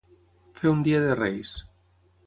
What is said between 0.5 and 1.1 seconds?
Fer un dia